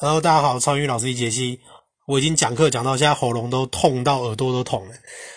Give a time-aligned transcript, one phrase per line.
[0.00, 1.58] Hello，大家好，超英语老师一杰西。
[2.06, 4.94] 我已经讲课讲到现在喉咙都痛到耳朵都痛了，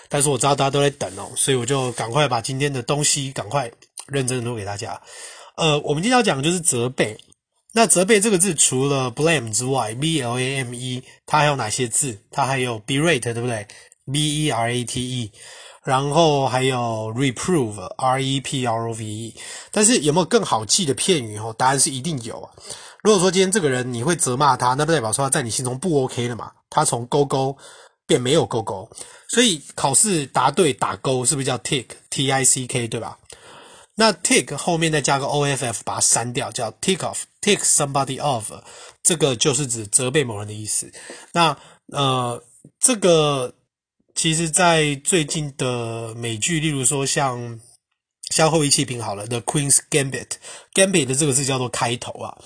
[0.07, 3.71] 但是我知道大家都在等哦，所以我就赶快把今天的东西赶快
[4.05, 5.01] 认真的录给大家。
[5.57, 7.17] 呃，我们今天要讲的就是责备。
[7.73, 12.21] 那责备这个字除了 blame 之外，b l a m e，它还有哪些字？
[12.29, 13.65] 它还有 berate，对不对
[14.13, 15.31] ？b e r a t e，
[15.83, 19.35] 然后还有 reprove，r e p r o v e。
[19.71, 21.37] 但是有没有更好记的片语？
[21.37, 22.49] 哦，答案是一定有啊。
[23.03, 26.51] 如果说今天这个人你会责骂他，那不代表说他在你心中不 OK 了嘛？
[26.69, 27.57] 他从勾勾
[28.05, 28.89] 变没有勾勾，
[29.29, 33.17] 所以考试答对打勾是不是叫 tick？T I C K 对吧？
[33.95, 38.43] 那 tick 后面再加个 O F F 把它删掉，叫 tick off，tick somebody off，
[39.03, 40.91] 这个就是指责备某人的意思。
[41.33, 41.55] 那
[41.91, 42.41] 呃，
[42.79, 43.53] 这个
[44.21, 47.59] 其实在最近的美剧，例如说像
[48.29, 52.37] 消后一气瓶好了，The Queen's Gambit，Gambit 的这个字叫做开头啊。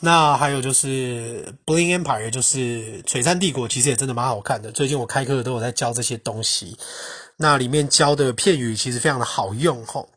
[0.00, 4.72] 那还有就是《Bling Empire》，就是《璀璨帝国》，其实也真的蛮好看的。
[4.72, 6.78] 最近我开课都有在教这些东西，
[7.36, 10.08] 那里面教的片语其实非常的好用吼。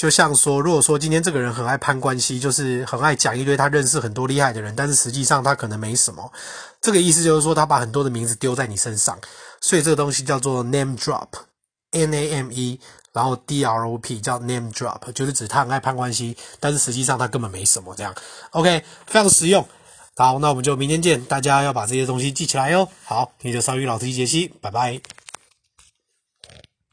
[0.00, 6.32] 就像说，如果说今天这个人很爱攀关系，就是很爱讲一堆他认识很多厉害的人，但是实际上他可能没什么。
[6.80, 9.18] 这个意思就是说，他把很多的名字丢在你身上，
[9.60, 12.80] 所以这个东西叫做 name drop，N A M E。
[13.12, 18.14] 然后 drop 叫 name drop，就是指他很爱攀关系，但是实际上他根本没什么这样。
[18.52, 19.68] OK，非常实用。
[20.16, 21.22] 好，那我们就明天见。
[21.26, 22.88] 大家要把这些东西记起来哟。
[23.04, 24.98] 好，你的双语老师杰西，拜拜。